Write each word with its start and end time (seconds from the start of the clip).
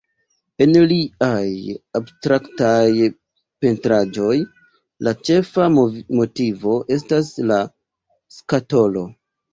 En 0.65 0.71
liaj 0.91 1.49
abstraktaj 1.99 3.09
pentraĵoj 3.65 4.39
la 5.09 5.13
ĉefa 5.29 5.69
motivo 5.83 6.75
estas 6.97 7.31
la 7.53 7.63
skatolo. 8.39 9.07